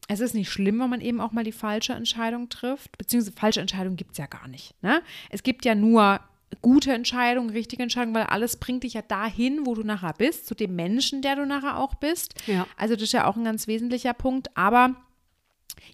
es 0.09 0.21
ist 0.21 0.35
nicht 0.35 0.51
schlimm, 0.51 0.79
wenn 0.81 0.91
man 0.91 1.01
eben 1.01 1.21
auch 1.21 1.33
mal 1.33 1.45
die 1.45 1.53
falsche 1.53 1.93
Entscheidung 1.93 2.49
trifft, 2.49 2.97
beziehungsweise 2.97 3.37
falsche 3.37 3.61
Entscheidung 3.61 3.97
gibt 3.97 4.13
es 4.13 4.19
ja 4.19 4.27
gar 4.27 4.47
nicht. 4.47 4.81
Ne? 4.83 5.03
Es 5.31 5.43
gibt 5.43 5.65
ja 5.65 5.75
nur 5.75 6.21
gute 6.63 6.93
Entscheidungen, 6.93 7.51
richtige 7.51 7.83
Entscheidungen, 7.83 8.15
weil 8.15 8.25
alles 8.25 8.57
bringt 8.57 8.85
dich 8.85 8.95
ja 8.95 9.03
dahin, 9.03 9.67
wo 9.67 9.75
du 9.75 9.83
nachher 9.83 10.13
bist, 10.13 10.47
zu 10.47 10.55
dem 10.55 10.77
Menschen, 10.77 11.23
der 11.23 11.37
du 11.37 11.45
nachher 11.45 11.79
auch 11.79 11.95
bist. 11.97 12.35
Ja. 12.47 12.67
Also 12.77 12.95
das 12.95 13.05
ist 13.05 13.13
ja 13.13 13.27
auch 13.27 13.37
ein 13.37 13.45
ganz 13.45 13.67
wesentlicher 13.67 14.15
Punkt. 14.15 14.57
Aber 14.57 14.95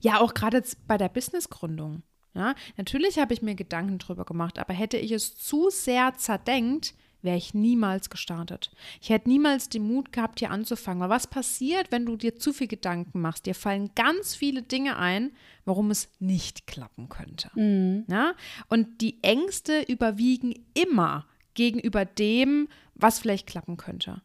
ja, 0.01 0.21
auch 0.21 0.35
gerade 0.35 0.63
bei 0.87 0.99
der 0.99 1.09
Businessgründung. 1.09 2.03
Ja, 2.35 2.55
natürlich 2.77 3.19
habe 3.19 3.35
ich 3.35 3.43
mir 3.43 3.55
Gedanken 3.55 3.99
drüber 3.99 4.25
gemacht, 4.25 4.59
aber 4.59 4.73
hätte 4.73 4.97
ich 4.97 5.13
es 5.13 5.37
zu 5.37 5.69
sehr 5.71 6.15
zerdenkt, 6.17 6.95
wäre 7.23 7.37
ich 7.37 7.55
niemals 7.55 8.11
gestartet. 8.11 8.71
Ich 9.01 9.11
hätte 9.11 9.29
niemals 9.29 9.69
den 9.69 9.87
Mut 9.87 10.13
gehabt, 10.13 10.41
hier 10.41 10.51
anzufangen. 10.51 11.01
Weil 11.03 11.11
was 11.11 11.27
passiert, 11.27 11.93
wenn 11.93 12.05
du 12.05 12.17
dir 12.17 12.37
zu 12.37 12.53
viel 12.53 12.67
Gedanken 12.67 13.21
machst? 13.21 13.47
Dir 13.47 13.55
fallen 13.55 13.91
ganz 13.95 14.35
viele 14.35 14.63
Dinge 14.63 14.97
ein, 14.97 15.33
warum 15.65 15.91
es 15.91 16.09
nicht 16.19 16.67
klappen 16.67 17.09
könnte. 17.09 17.51
Mhm. 17.55 18.05
Ja? 18.09 18.35
Und 18.69 19.01
die 19.01 19.23
Ängste 19.23 19.83
überwiegen 19.83 20.55
immer 20.75 21.27
gegenüber 21.55 22.05
dem, 22.05 22.69
was 22.95 23.21
vielleicht 23.21 23.47
klappen 23.47 23.77
könnte. 23.77 24.21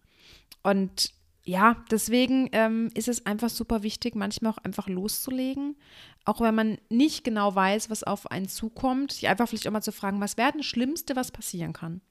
Und 0.64 1.12
ja, 1.48 1.78
deswegen 1.90 2.50
ähm, 2.52 2.90
ist 2.94 3.08
es 3.08 3.26
einfach 3.26 3.50
super 3.50 3.82
wichtig, 3.82 4.16
manchmal 4.16 4.52
auch 4.52 4.58
einfach 4.58 4.90
loszulegen. 4.90 5.78
Auch 6.26 6.42
wenn 6.42 6.54
man 6.54 6.78
nicht 6.90 7.24
genau 7.24 7.56
weiß, 7.56 7.90
was 7.90 8.04
auf 8.04 8.30
einen 8.30 8.50
zukommt, 8.50 9.14
sich 9.14 9.30
einfach 9.30 9.48
vielleicht 9.48 9.66
auch 9.66 9.72
mal 9.72 9.82
zu 9.82 9.94
fragen, 9.94 10.20
was 10.20 10.36
wäre 10.36 10.52
das 10.58 10.66
Schlimmste, 10.66 11.16
was 11.16 11.32
passieren 11.32 11.72
kann. 11.72 12.02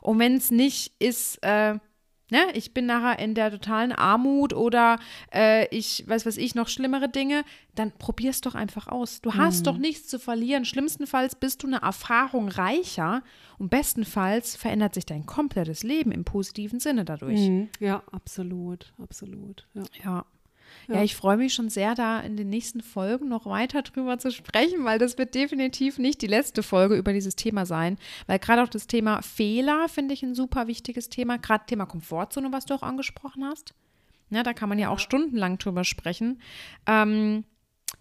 Und 0.00 0.20
wenn 0.20 0.36
es 0.36 0.52
nicht 0.52 0.92
ist, 1.00 1.42
äh, 1.42 1.80
ne, 2.34 2.52
ich 2.54 2.74
bin 2.74 2.86
nachher 2.86 3.20
in 3.20 3.34
der 3.34 3.52
totalen 3.52 3.92
Armut 3.92 4.52
oder 4.52 4.98
äh, 5.32 5.68
ich 5.68 6.04
weiß 6.06 6.26
was 6.26 6.36
ich, 6.36 6.56
noch 6.56 6.68
schlimmere 6.68 7.08
Dinge, 7.08 7.44
dann 7.76 7.92
probier 7.92 8.30
es 8.30 8.40
doch 8.40 8.56
einfach 8.56 8.88
aus. 8.88 9.20
Du 9.20 9.34
hast 9.34 9.60
mhm. 9.60 9.64
doch 9.64 9.78
nichts 9.78 10.08
zu 10.08 10.18
verlieren. 10.18 10.64
Schlimmstenfalls 10.64 11.36
bist 11.36 11.62
du 11.62 11.68
eine 11.68 11.82
Erfahrung 11.82 12.48
reicher 12.48 13.22
und 13.58 13.70
bestenfalls 13.70 14.56
verändert 14.56 14.94
sich 14.94 15.06
dein 15.06 15.26
komplettes 15.26 15.84
Leben 15.84 16.10
im 16.10 16.24
positiven 16.24 16.80
Sinne 16.80 17.04
dadurch. 17.04 17.40
Mhm. 17.40 17.68
Ja, 17.78 18.02
absolut, 18.10 18.92
absolut. 19.00 19.66
Ja. 19.74 19.82
ja. 20.04 20.26
Ja. 20.88 20.96
ja, 20.96 21.02
ich 21.02 21.16
freue 21.16 21.36
mich 21.36 21.54
schon 21.54 21.68
sehr, 21.68 21.94
da 21.94 22.20
in 22.20 22.36
den 22.36 22.50
nächsten 22.50 22.80
Folgen 22.80 23.28
noch 23.28 23.46
weiter 23.46 23.82
drüber 23.82 24.18
zu 24.18 24.30
sprechen, 24.30 24.84
weil 24.84 24.98
das 24.98 25.18
wird 25.18 25.34
definitiv 25.34 25.98
nicht 25.98 26.22
die 26.22 26.26
letzte 26.26 26.62
Folge 26.62 26.96
über 26.96 27.12
dieses 27.12 27.36
Thema 27.36 27.66
sein. 27.66 27.98
Weil 28.26 28.38
gerade 28.38 28.62
auch 28.62 28.68
das 28.68 28.86
Thema 28.86 29.22
Fehler 29.22 29.88
finde 29.88 30.14
ich 30.14 30.22
ein 30.22 30.34
super 30.34 30.66
wichtiges 30.66 31.08
Thema. 31.08 31.38
Gerade 31.38 31.66
Thema 31.66 31.86
Komfortzone, 31.86 32.52
was 32.52 32.66
du 32.66 32.74
auch 32.74 32.82
angesprochen 32.82 33.44
hast. 33.44 33.74
Ja, 34.30 34.42
da 34.42 34.52
kann 34.52 34.68
man 34.68 34.78
ja 34.78 34.88
auch 34.88 34.98
stundenlang 34.98 35.58
drüber 35.58 35.84
sprechen. 35.84 36.40
Ähm, 36.86 37.44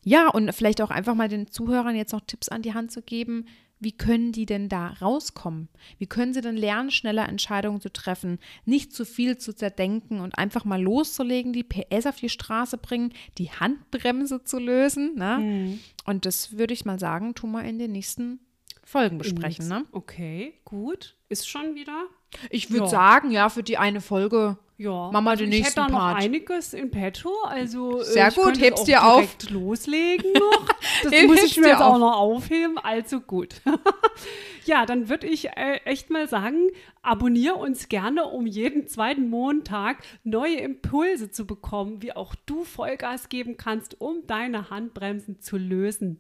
ja, 0.04 0.28
und 0.30 0.52
vielleicht 0.54 0.82
auch 0.82 0.90
einfach 0.90 1.16
mal 1.16 1.30
den 1.30 1.48
Zuhörern 1.48 1.96
jetzt 1.96 2.14
noch 2.14 2.22
Tipps 2.22 2.50
an 2.50 2.62
die 2.62 2.74
Hand 2.74 2.92
zu 2.92 3.02
geben, 3.02 3.46
wie 3.84 3.92
können 3.92 4.32
die 4.32 4.46
denn 4.46 4.70
da 4.70 4.90
rauskommen? 5.02 5.70
Wie 5.98 6.08
können 6.08 6.34
sie 6.34 6.42
denn 6.42 6.58
lernen, 6.58 6.92
schneller 6.92 7.28
Entscheidungen 7.28 7.82
zu 7.82 7.92
treffen, 7.92 8.40
nicht 8.66 8.94
zu 8.94 9.06
viel 9.06 9.38
zu 9.38 9.54
zerdenken 9.54 10.20
und 10.20 10.38
einfach 10.38 10.66
mal 10.66 10.82
loszulegen, 10.82 11.54
die 11.54 11.64
PS 11.64 12.06
auf 12.06 12.18
die 12.18 12.30
Straße 12.30 12.78
bringen, 12.78 13.14
die 13.38 13.52
Handbremse 13.52 14.44
zu 14.44 14.60
lösen? 14.60 15.16
Ne? 15.16 15.38
Mhm. 15.40 15.80
Und 16.06 16.26
das 16.26 16.58
würde 16.58 16.74
ich 16.74 16.86
mal 16.86 17.00
sagen, 17.00 17.36
tun 17.36 17.52
wir 17.52 17.64
in 17.64 17.80
den 17.80 17.92
nächsten 17.92 18.40
Folgen 18.84 19.18
besprechen. 19.18 19.68
Ne? 19.68 19.86
Okay, 19.92 20.54
gut. 20.66 21.16
Ist 21.30 21.48
schon 21.48 21.76
wieder? 21.76 22.06
Ich 22.50 22.72
würde 22.72 22.86
ja. 22.86 22.90
sagen, 22.90 23.32
ja, 23.32 23.50
für 23.50 23.64
die 23.64 23.78
eine 23.78 24.02
Folge 24.02 24.58
ja, 24.78 25.12
Mama 25.12 25.32
also 25.32 25.44
den 25.44 25.54
ich 25.54 25.60
nächsten 25.60 25.82
hätte 25.82 25.94
da 25.94 25.98
Part. 25.98 26.18
noch 26.18 26.24
einiges 26.24 26.74
in 26.74 26.90
petto. 26.90 27.32
Also 27.46 28.02
äh, 28.02 28.04
sehr 28.04 28.28
ich 28.30 28.36
gut, 28.36 28.60
hebst 28.60 28.88
dir 28.88 29.06
auf. 29.06 29.36
loslegen 29.50 30.34
noch. 30.40 30.68
Das 31.04 31.12
muss 31.28 31.44
ich 31.44 31.58
mir 31.58 31.68
jetzt 31.68 31.82
auf. 31.82 31.94
auch 31.94 32.00
noch 32.00 32.18
aufheben. 32.18 32.78
Also 32.80 33.22
gut. 33.22 33.62
ja, 34.66 34.86
dann 34.86 35.10
würde 35.10 35.28
ich 35.28 35.50
äh, 35.50 35.80
echt 35.86 36.10
mal 36.10 36.28
sagen, 36.28 36.70
abonniere 37.04 37.56
uns 37.56 37.88
gerne, 37.88 38.26
um 38.26 38.48
jeden 38.48 38.88
zweiten 38.88 39.30
Montag 39.30 40.00
neue 40.24 40.58
Impulse 40.58 41.30
zu 41.30 41.46
bekommen, 41.46 42.02
wie 42.02 42.14
auch 42.14 42.34
du 42.46 42.64
Vollgas 42.64 43.30
geben 43.30 43.58
kannst, 43.58 44.02
um 44.02 44.26
deine 44.26 44.72
Handbremsen 44.72 45.40
zu 45.40 45.58
lösen. 45.58 46.20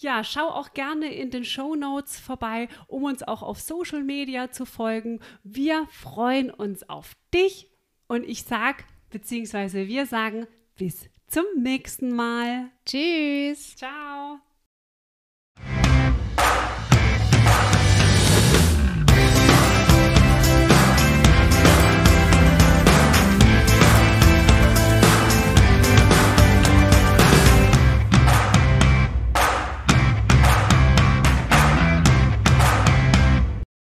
Ja, 0.00 0.24
schau 0.24 0.48
auch 0.48 0.72
gerne 0.72 1.12
in 1.12 1.30
den 1.30 1.44
Show 1.44 1.74
Notes 1.74 2.18
vorbei, 2.18 2.68
um 2.86 3.04
uns 3.04 3.22
auch 3.22 3.42
auf 3.42 3.60
Social 3.60 4.02
Media 4.02 4.50
zu 4.50 4.64
folgen. 4.64 5.20
Wir 5.44 5.86
freuen 5.90 6.50
uns 6.50 6.88
auf 6.88 7.12
dich 7.34 7.68
und 8.08 8.24
ich 8.24 8.44
sag, 8.44 8.84
beziehungsweise 9.10 9.88
wir 9.88 10.06
sagen, 10.06 10.46
bis 10.76 11.10
zum 11.26 11.44
nächsten 11.58 12.14
Mal. 12.14 12.70
Tschüss. 12.86 13.76
Ciao. 13.76 14.19